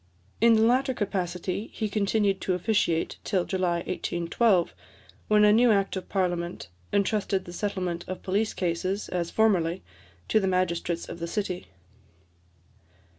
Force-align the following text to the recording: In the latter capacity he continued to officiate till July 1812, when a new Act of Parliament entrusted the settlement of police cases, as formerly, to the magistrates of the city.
In 0.41 0.55
the 0.55 0.63
latter 0.63 0.95
capacity 0.95 1.69
he 1.73 1.87
continued 1.87 2.41
to 2.41 2.55
officiate 2.55 3.17
till 3.23 3.45
July 3.45 3.83
1812, 3.85 4.73
when 5.27 5.45
a 5.45 5.53
new 5.53 5.69
Act 5.71 5.95
of 5.95 6.09
Parliament 6.09 6.69
entrusted 6.91 7.45
the 7.45 7.53
settlement 7.53 8.05
of 8.07 8.23
police 8.23 8.55
cases, 8.55 9.09
as 9.09 9.29
formerly, 9.29 9.83
to 10.27 10.39
the 10.39 10.47
magistrates 10.47 11.07
of 11.07 11.19
the 11.19 11.27
city. 11.27 11.67